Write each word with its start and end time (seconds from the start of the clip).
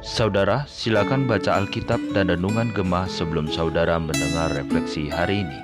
Saudara, 0.00 0.64
silakan 0.64 1.28
baca 1.28 1.60
Alkitab 1.60 2.00
dan 2.16 2.32
Renungan 2.32 2.72
Gemah 2.72 3.04
sebelum 3.04 3.52
saudara 3.52 4.00
mendengar 4.00 4.48
refleksi 4.56 5.12
hari 5.12 5.44
ini. 5.44 5.58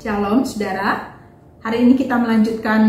Shalom 0.00 0.48
saudara, 0.48 1.20
hari 1.60 1.84
ini 1.84 2.00
kita 2.00 2.16
melanjutkan 2.16 2.80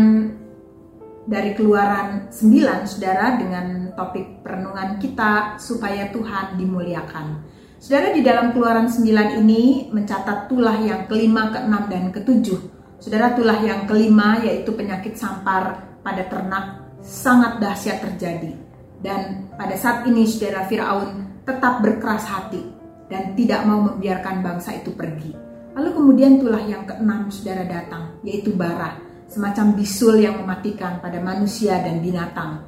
dari 1.28 1.52
keluaran 1.52 2.32
9 2.32 2.88
saudara 2.88 3.36
dengan 3.36 3.92
topik 3.92 4.40
perenungan 4.40 4.96
kita 4.96 5.60
supaya 5.60 6.08
Tuhan 6.16 6.56
dimuliakan. 6.56 7.44
Saudara 7.76 8.16
di 8.16 8.24
dalam 8.24 8.56
keluaran 8.56 8.88
9 8.88 9.36
ini 9.36 9.92
mencatat 9.92 10.48
tulah 10.48 10.80
yang 10.80 11.04
kelima, 11.12 11.52
keenam, 11.52 11.92
dan 11.92 12.08
ketujuh. 12.08 12.56
Saudara 12.96 13.36
tulah 13.36 13.60
yang 13.60 13.84
kelima 13.84 14.40
yaitu 14.40 14.72
penyakit 14.72 15.12
sampar 15.12 15.92
pada 16.00 16.24
ternak 16.24 16.79
sangat 17.00 17.58
dahsyat 17.58 18.04
terjadi 18.04 18.52
dan 19.00 19.48
pada 19.56 19.76
saat 19.80 20.04
ini 20.04 20.28
saudara 20.28 20.68
Firaun 20.68 21.40
tetap 21.48 21.80
berkeras 21.80 22.28
hati 22.28 22.60
dan 23.08 23.32
tidak 23.34 23.64
mau 23.64 23.80
membiarkan 23.88 24.44
bangsa 24.44 24.76
itu 24.76 24.92
pergi. 24.92 25.32
Lalu 25.72 25.90
kemudian 25.96 26.36
tulah 26.36 26.62
yang 26.62 26.84
keenam 26.84 27.32
saudara 27.32 27.64
datang, 27.64 28.20
yaitu 28.20 28.52
bara, 28.52 29.00
semacam 29.24 29.72
bisul 29.72 30.20
yang 30.20 30.36
mematikan 30.38 31.00
pada 31.00 31.16
manusia 31.18 31.80
dan 31.80 32.04
binatang. 32.04 32.60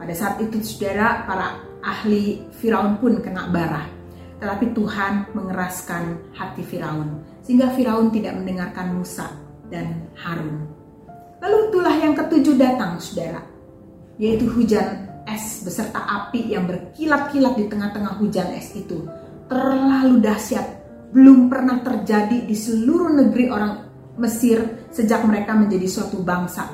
Pada 0.00 0.14
saat 0.16 0.40
itu 0.40 0.58
saudara, 0.64 1.28
para 1.28 1.60
ahli 1.84 2.48
Firaun 2.58 2.96
pun 2.98 3.20
kena 3.20 3.52
bara. 3.52 3.84
Tetapi 4.40 4.74
Tuhan 4.74 5.36
mengeraskan 5.36 6.34
hati 6.34 6.64
Firaun, 6.66 7.22
sehingga 7.44 7.70
Firaun 7.76 8.10
tidak 8.10 8.34
mendengarkan 8.40 8.96
Musa 8.96 9.30
dan 9.70 10.10
Harun. 10.18 10.71
Lalu 11.42 11.58
tulah 11.74 11.96
yang 11.98 12.14
ketujuh 12.14 12.54
datang, 12.54 13.02
saudara, 13.02 13.42
yaitu 14.14 14.46
hujan 14.46 15.10
es 15.26 15.66
beserta 15.66 15.98
api 15.98 16.54
yang 16.54 16.70
berkilat-kilat 16.70 17.58
di 17.58 17.66
tengah-tengah 17.66 18.22
hujan 18.22 18.54
es 18.54 18.70
itu 18.78 19.02
terlalu 19.50 20.22
dahsyat, 20.22 20.66
belum 21.10 21.50
pernah 21.50 21.82
terjadi 21.82 22.46
di 22.46 22.54
seluruh 22.54 23.10
negeri 23.10 23.50
orang 23.50 23.74
Mesir 24.12 24.86
sejak 24.92 25.24
mereka 25.24 25.56
menjadi 25.56 25.88
suatu 25.88 26.20
bangsa. 26.20 26.68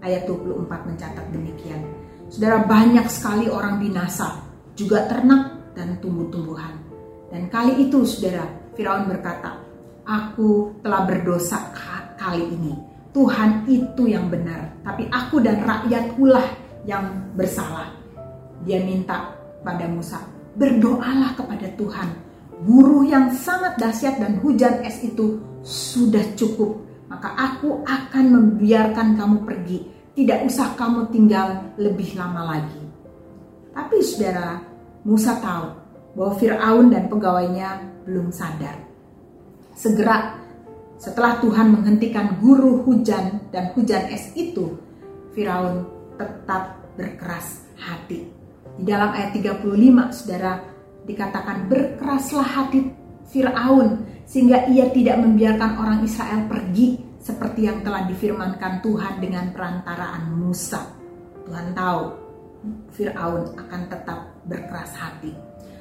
Ayat 0.00 0.24
24 0.24 0.88
mencatat 0.88 1.26
demikian. 1.30 1.84
Saudara 2.32 2.64
banyak 2.64 3.06
sekali 3.12 3.46
orang 3.52 3.76
binasa, 3.76 4.40
juga 4.72 5.04
ternak 5.04 5.76
dan 5.76 6.00
tumbuh-tumbuhan. 6.00 6.74
Dan 7.28 7.52
kali 7.52 7.86
itu 7.86 8.08
saudara, 8.08 8.48
Firaun 8.72 9.04
berkata, 9.04 9.60
Aku 10.02 10.80
telah 10.80 11.04
berdosa 11.04 11.70
kali 12.16 12.50
ini. 12.50 12.91
Tuhan 13.12 13.68
itu 13.68 14.08
yang 14.08 14.32
benar, 14.32 14.72
tapi 14.80 15.04
aku 15.12 15.44
dan 15.44 15.60
rakyatkulah 15.60 16.48
yang 16.88 17.28
bersalah. 17.36 17.92
Dia 18.64 18.80
minta 18.80 19.36
pada 19.60 19.84
Musa, 19.84 20.24
berdoalah 20.56 21.36
kepada 21.36 21.68
Tuhan. 21.76 22.08
Buruh 22.62 23.04
yang 23.04 23.28
sangat 23.34 23.76
dahsyat 23.76 24.16
dan 24.16 24.40
hujan 24.40 24.80
es 24.86 25.02
itu 25.04 25.36
sudah 25.60 26.24
cukup. 26.38 26.80
Maka 27.12 27.36
aku 27.36 27.84
akan 27.84 28.24
membiarkan 28.32 29.18
kamu 29.20 29.36
pergi. 29.44 29.78
Tidak 30.16 30.48
usah 30.48 30.72
kamu 30.72 31.12
tinggal 31.12 31.76
lebih 31.76 32.16
lama 32.16 32.56
lagi. 32.56 32.82
Tapi 33.76 34.00
saudara, 34.00 34.60
Musa 35.04 35.36
tahu 35.36 35.66
bahwa 36.16 36.32
Fir'aun 36.36 36.86
dan 36.88 37.08
pegawainya 37.12 37.70
belum 38.04 38.32
sadar. 38.32 38.76
Segera 39.72 40.41
setelah 41.02 41.42
Tuhan 41.42 41.74
menghentikan 41.74 42.38
guru 42.38 42.86
hujan 42.86 43.50
dan 43.50 43.74
hujan 43.74 44.06
es 44.06 44.30
itu, 44.38 44.78
Firaun 45.34 45.82
tetap 46.14 46.78
berkeras 46.94 47.66
hati. 47.74 48.30
Di 48.78 48.86
dalam 48.86 49.10
ayat 49.10 49.34
35 49.34 49.66
Saudara 50.14 50.62
dikatakan 51.02 51.66
berkeraslah 51.66 52.46
hati 52.46 52.94
Firaun 53.34 54.06
sehingga 54.30 54.70
ia 54.70 54.94
tidak 54.94 55.18
membiarkan 55.26 55.74
orang 55.74 55.98
Israel 56.06 56.46
pergi 56.46 57.02
seperti 57.18 57.66
yang 57.66 57.82
telah 57.82 58.06
difirmankan 58.06 58.78
Tuhan 58.86 59.18
dengan 59.18 59.50
perantaraan 59.50 60.38
Musa. 60.38 60.86
Tuhan 61.42 61.74
tahu 61.74 62.02
Firaun 62.94 63.58
akan 63.58 63.80
tetap 63.90 64.38
berkeras 64.46 64.94
hati. 64.94 65.34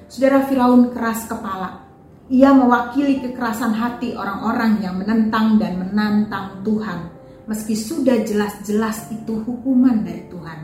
Saudara 0.10 0.50
Firaun 0.50 0.90
keras 0.90 1.30
kepala. 1.30 1.91
Ia 2.32 2.56
mewakili 2.56 3.20
kekerasan 3.20 3.76
hati 3.76 4.16
orang-orang 4.16 4.80
yang 4.80 4.96
menentang 4.96 5.60
dan 5.60 5.84
menantang 5.84 6.64
Tuhan 6.64 7.12
meski 7.44 7.76
sudah 7.76 8.24
jelas-jelas 8.24 9.12
itu 9.12 9.44
hukuman 9.44 10.08
dari 10.08 10.24
Tuhan. 10.32 10.60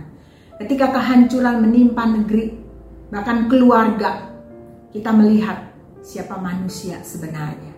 Ketika 0.64 0.96
kehancuran 0.96 1.60
menimpa 1.60 2.08
negeri, 2.08 2.56
bahkan 3.12 3.52
keluarga, 3.52 4.32
kita 4.96 5.12
melihat 5.12 5.68
siapa 6.00 6.40
manusia 6.40 7.04
sebenarnya. 7.04 7.76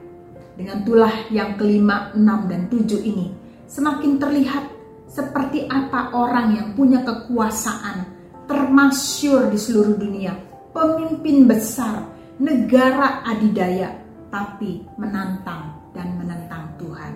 Dengan 0.54 0.86
tulah 0.86 1.26
yang 1.34 1.58
kelima, 1.58 2.14
enam, 2.14 2.46
dan 2.46 2.70
tujuh 2.70 3.02
ini, 3.02 3.34
semakin 3.66 4.22
terlihat 4.22 4.70
seperti 5.10 5.66
apa 5.66 6.14
orang 6.14 6.54
yang 6.54 6.68
punya 6.78 7.02
kekuasaan 7.02 8.06
termasyur 8.46 9.50
di 9.50 9.58
seluruh 9.58 9.98
dunia, 9.98 10.38
pemimpin 10.70 11.50
besar, 11.50 12.06
negara 12.40 13.22
adidaya, 13.28 14.00
tapi 14.32 14.88
menantang 14.96 15.76
dan 15.92 16.16
menentang 16.16 16.72
Tuhan. 16.80 17.14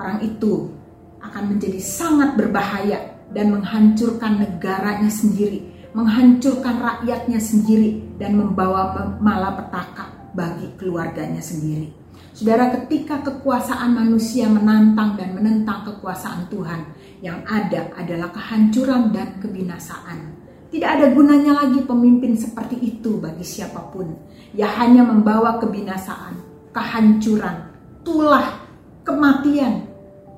Orang 0.00 0.18
itu 0.24 0.72
akan 1.20 1.54
menjadi 1.54 1.78
sangat 1.78 2.34
berbahaya 2.34 3.14
dan 3.30 3.52
menghancurkan 3.52 4.40
negaranya 4.40 5.12
sendiri, 5.12 5.68
menghancurkan 5.92 6.80
rakyatnya 6.80 7.38
sendiri 7.38 8.02
dan 8.16 8.40
membawa 8.40 9.14
malapetaka 9.20 10.32
bagi 10.32 10.72
keluarganya 10.80 11.44
sendiri. 11.44 11.92
Saudara, 12.34 12.66
ketika 12.74 13.22
kekuasaan 13.22 13.94
manusia 13.94 14.50
menantang 14.50 15.14
dan 15.14 15.38
menentang 15.38 15.86
kekuasaan 15.86 16.50
Tuhan, 16.50 16.82
yang 17.22 17.46
ada 17.46 17.94
adalah 17.94 18.34
kehancuran 18.34 19.14
dan 19.14 19.38
kebinasaan. 19.38 20.43
Tidak 20.70 20.90
ada 20.90 21.06
gunanya 21.12 21.64
lagi 21.64 21.82
pemimpin 21.82 22.38
seperti 22.38 22.80
itu 22.80 23.18
bagi 23.18 23.44
siapa 23.44 23.90
pun. 23.90 24.12
Ya 24.54 24.70
hanya 24.80 25.02
membawa 25.02 25.58
kebinasaan, 25.58 26.38
kehancuran, 26.72 27.72
tulah, 28.06 28.64
kematian, 29.02 29.94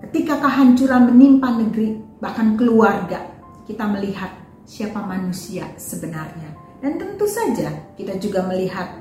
Ketika 0.06 0.38
kehancuran 0.38 1.08
menimpa 1.10 1.50
negeri, 1.56 1.96
bahkan 2.20 2.54
keluarga, 2.54 3.26
kita 3.64 3.88
melihat 3.88 4.28
siapa 4.68 5.00
manusia 5.00 5.66
sebenarnya. 5.80 6.52
Dan 6.84 7.00
tentu 7.00 7.24
saja 7.24 7.72
kita 7.96 8.20
juga 8.20 8.44
melihat 8.44 8.92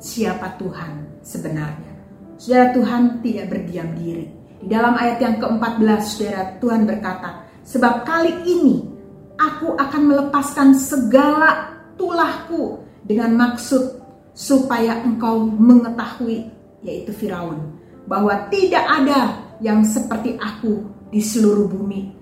siapa 0.00 0.56
Tuhan 0.56 1.20
sebenarnya. 1.20 1.92
Saudara 2.40 2.72
Tuhan 2.72 3.20
tidak 3.20 3.46
berdiam 3.52 3.92
diri. 3.92 4.26
Di 4.56 4.66
dalam 4.72 4.96
ayat 4.96 5.20
yang 5.20 5.36
ke-14 5.36 6.00
saudara 6.02 6.42
Tuhan 6.58 6.82
berkata, 6.88 7.30
sebab 7.60 8.08
kali 8.08 8.32
ini 8.48 8.95
aku 9.36 9.76
akan 9.76 10.02
melepaskan 10.08 10.76
segala 10.76 11.76
tulahku 11.96 12.80
dengan 13.04 13.36
maksud 13.36 14.00
supaya 14.36 15.00
engkau 15.04 15.48
mengetahui 15.48 16.48
yaitu 16.84 17.12
Firaun 17.16 17.76
bahwa 18.04 18.48
tidak 18.52 18.84
ada 18.84 19.40
yang 19.64 19.80
seperti 19.82 20.36
aku 20.36 20.84
di 21.08 21.24
seluruh 21.24 21.66
bumi. 21.66 22.12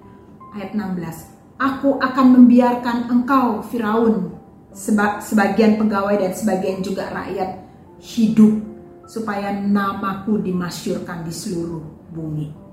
Ayat 0.55 0.73
16. 0.77 1.59
Aku 1.59 1.99
akan 1.99 2.27
membiarkan 2.39 3.11
engkau 3.11 3.63
Firaun 3.67 4.35
seba 4.75 5.23
sebagian 5.23 5.79
pegawai 5.79 6.19
dan 6.19 6.33
sebagian 6.35 6.83
juga 6.83 7.11
rakyat 7.11 7.63
hidup 8.03 8.59
supaya 9.07 9.55
namaku 9.55 10.43
dimasyurkan 10.43 11.23
di 11.23 11.33
seluruh 11.35 11.83
bumi. 12.11 12.64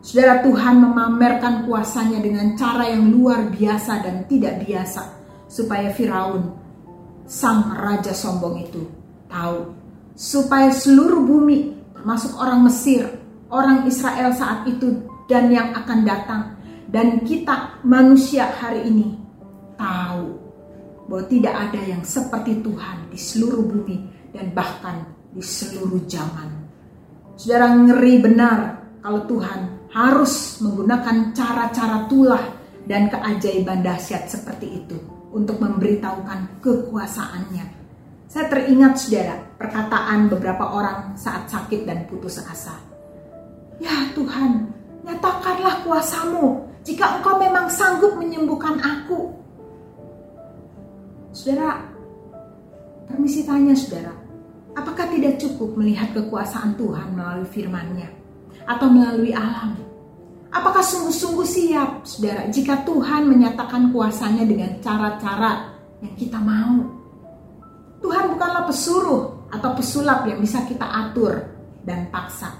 Saudara 0.00 0.40
Tuhan 0.40 0.80
memamerkan 0.80 1.68
kuasanya 1.68 2.24
dengan 2.24 2.56
cara 2.56 2.88
yang 2.88 3.12
luar 3.12 3.52
biasa 3.52 4.00
dan 4.00 4.24
tidak 4.24 4.64
biasa 4.64 5.12
supaya 5.44 5.92
Firaun 5.92 6.56
sang 7.28 7.76
raja 7.76 8.16
sombong 8.16 8.64
itu 8.64 8.82
tahu 9.28 9.76
supaya 10.16 10.72
seluruh 10.72 11.20
bumi 11.20 11.76
termasuk 11.92 12.32
orang 12.40 12.64
Mesir 12.64 13.20
orang 13.50 13.84
Israel 13.84 14.32
saat 14.32 14.64
itu 14.70 15.04
dan 15.26 15.50
yang 15.50 15.74
akan 15.74 16.00
datang. 16.06 16.42
Dan 16.90 17.22
kita 17.22 17.78
manusia 17.86 18.50
hari 18.50 18.90
ini 18.90 19.14
tahu 19.78 20.26
bahwa 21.06 21.22
tidak 21.30 21.54
ada 21.54 21.80
yang 21.86 22.02
seperti 22.02 22.58
Tuhan 22.66 23.14
di 23.14 23.18
seluruh 23.18 23.62
bumi 23.62 23.98
dan 24.34 24.50
bahkan 24.50 25.06
di 25.30 25.38
seluruh 25.38 26.02
zaman. 26.10 26.50
Saudara 27.38 27.70
ngeri 27.78 28.14
benar 28.18 28.58
kalau 28.98 29.22
Tuhan 29.30 29.79
harus 29.90 30.62
menggunakan 30.62 31.34
cara-cara 31.34 32.06
tulah 32.06 32.44
dan 32.86 33.10
keajaiban 33.10 33.82
dahsyat 33.82 34.30
seperti 34.30 34.82
itu 34.82 34.96
untuk 35.34 35.58
memberitahukan 35.58 36.62
kekuasaannya. 36.62 37.78
Saya 38.30 38.46
teringat 38.46 38.94
saudara 38.94 39.34
perkataan 39.58 40.30
beberapa 40.30 40.62
orang 40.70 41.18
saat 41.18 41.50
sakit 41.50 41.82
dan 41.82 42.06
putus 42.06 42.38
asa. 42.38 42.78
Ya 43.82 44.06
Tuhan, 44.14 44.70
nyatakanlah 45.02 45.82
kuasamu. 45.82 46.70
Jika 46.86 47.18
engkau 47.18 47.36
memang 47.42 47.66
sanggup 47.66 48.14
menyembuhkan 48.14 48.78
Saudara, 51.34 51.82
permisi 53.10 53.42
tanya 53.42 53.74
saudara, 53.74 54.14
apakah 54.78 55.10
tidak 55.10 55.42
cukup 55.42 55.74
melihat 55.74 56.14
kekuasaan 56.14 56.78
Tuhan 56.78 57.14
melalui 57.14 57.46
firman-Nya 57.50 58.19
atau 58.64 58.88
melalui 58.90 59.32
alam? 59.32 59.76
Apakah 60.50 60.82
sungguh-sungguh 60.82 61.46
siap, 61.46 62.02
saudara, 62.02 62.50
jika 62.50 62.82
Tuhan 62.82 63.30
menyatakan 63.30 63.94
kuasanya 63.94 64.42
dengan 64.42 64.74
cara-cara 64.82 65.78
yang 66.02 66.14
kita 66.18 66.42
mau? 66.42 66.90
Tuhan 68.02 68.34
bukanlah 68.34 68.66
pesuruh 68.66 69.46
atau 69.54 69.70
pesulap 69.78 70.26
yang 70.26 70.42
bisa 70.42 70.66
kita 70.66 70.82
atur 70.82 71.46
dan 71.86 72.10
paksa. 72.10 72.50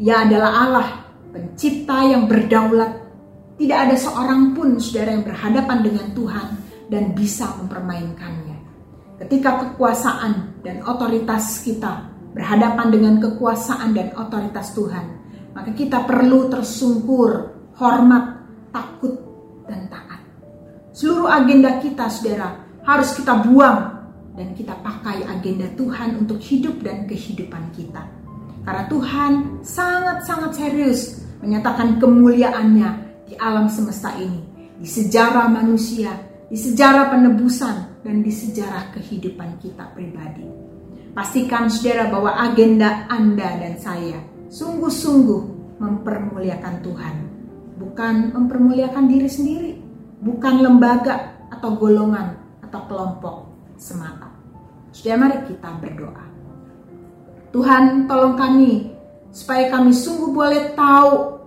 Ia 0.00 0.24
adalah 0.24 0.50
Allah, 0.64 0.88
pencipta 1.34 2.00
yang 2.08 2.24
berdaulat. 2.24 3.04
Tidak 3.54 3.78
ada 3.78 3.94
seorang 3.94 4.56
pun, 4.56 4.80
saudara, 4.80 5.14
yang 5.14 5.22
berhadapan 5.22 5.78
dengan 5.84 6.06
Tuhan 6.16 6.46
dan 6.88 7.12
bisa 7.12 7.54
mempermainkannya. 7.60 8.56
Ketika 9.20 9.62
kekuasaan 9.62 10.64
dan 10.66 10.82
otoritas 10.82 11.62
kita 11.62 12.10
berhadapan 12.34 12.88
dengan 12.90 13.14
kekuasaan 13.22 13.94
dan 13.94 14.10
otoritas 14.18 14.74
Tuhan, 14.74 15.23
maka 15.54 15.70
kita 15.70 16.02
perlu 16.02 16.50
tersungkur, 16.50 17.54
hormat, 17.78 18.42
takut, 18.74 19.14
dan 19.70 19.86
taat. 19.86 20.20
Seluruh 20.90 21.30
agenda 21.30 21.78
kita, 21.78 22.10
saudara, 22.10 22.58
harus 22.82 23.14
kita 23.14 23.46
buang 23.46 23.80
dan 24.34 24.50
kita 24.58 24.74
pakai 24.82 25.22
agenda 25.30 25.70
Tuhan 25.78 26.18
untuk 26.18 26.42
hidup 26.42 26.82
dan 26.82 27.06
kehidupan 27.06 27.70
kita. 27.70 28.02
Karena 28.66 28.84
Tuhan 28.90 29.32
sangat-sangat 29.62 30.50
serius 30.58 31.22
menyatakan 31.38 32.02
kemuliaannya 32.02 32.90
di 33.30 33.34
alam 33.38 33.70
semesta 33.70 34.10
ini, 34.18 34.42
di 34.74 34.88
sejarah 34.88 35.46
manusia, 35.46 36.10
di 36.50 36.58
sejarah 36.58 37.14
penebusan, 37.14 38.02
dan 38.04 38.20
di 38.20 38.32
sejarah 38.32 38.92
kehidupan 38.92 39.56
kita 39.62 39.88
pribadi. 39.96 40.44
Pastikan 41.14 41.70
saudara 41.70 42.10
bahwa 42.10 42.36
agenda 42.36 43.06
Anda 43.08 43.48
dan 43.56 43.74
saya 43.80 44.33
sungguh-sungguh 44.50 45.42
mempermuliakan 45.80 46.74
Tuhan, 46.84 47.14
bukan 47.78 48.14
mempermuliakan 48.34 49.04
diri 49.10 49.28
sendiri, 49.28 49.72
bukan 50.22 50.64
lembaga 50.64 51.36
atau 51.52 51.76
golongan 51.76 52.36
atau 52.64 52.80
kelompok 52.88 53.36
semata. 53.76 54.30
Sudah 54.94 55.18
mari 55.18 55.42
kita 55.46 55.74
berdoa. 55.82 56.24
Tuhan 57.54 58.10
tolong 58.10 58.34
kami 58.34 58.94
supaya 59.30 59.70
kami 59.70 59.94
sungguh 59.94 60.30
boleh 60.30 60.74
tahu, 60.74 61.38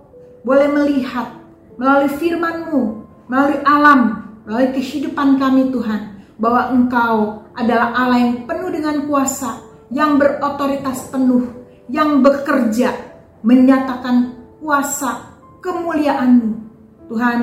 boleh 0.44 0.68
melihat 0.72 1.36
melalui 1.80 2.12
firman-Mu, 2.16 2.82
melalui 3.28 3.60
alam, 3.64 4.00
melalui 4.44 4.72
kehidupan 4.76 5.40
kami 5.40 5.72
Tuhan, 5.72 6.20
bahwa 6.36 6.72
Engkau 6.72 7.16
adalah 7.56 7.92
Allah 7.96 8.18
yang 8.24 8.34
penuh 8.44 8.70
dengan 8.72 9.04
kuasa, 9.08 9.60
yang 9.88 10.20
berotoritas 10.20 11.08
penuh, 11.08 11.48
yang 11.88 12.20
bekerja 12.20 12.92
menyatakan 13.42 14.36
kuasa 14.60 15.36
kemuliaan-Mu. 15.64 16.52
Tuhan, 17.08 17.38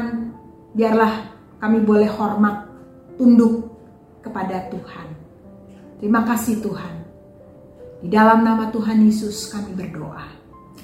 biarlah 0.78 1.34
kami 1.58 1.82
boleh 1.82 2.10
hormat, 2.14 2.70
tunduk 3.18 3.66
kepada 4.22 4.70
Tuhan. 4.70 5.08
Terima 5.98 6.22
kasih 6.22 6.62
Tuhan. 6.62 6.94
Di 8.06 8.14
dalam 8.14 8.46
nama 8.46 8.70
Tuhan 8.70 9.02
Yesus 9.02 9.50
kami 9.50 9.74
berdoa. 9.74 10.30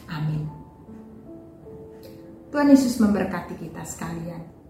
Amin. 0.09 0.49
Tuhan 2.49 2.67
Yesus 2.73 2.97
memberkati 2.97 3.55
kita 3.61 3.85
sekalian. 3.85 4.60